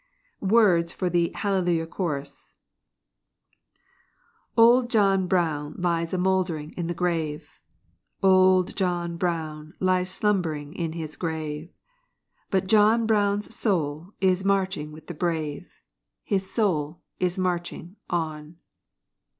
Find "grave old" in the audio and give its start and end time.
6.95-8.75